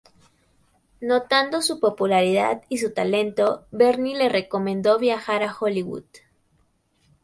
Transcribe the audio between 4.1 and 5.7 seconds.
le recomendó viajar a